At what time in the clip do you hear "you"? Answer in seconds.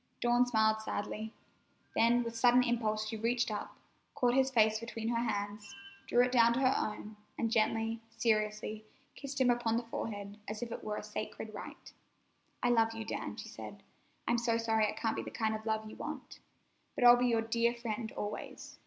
12.95-13.05, 15.87-15.95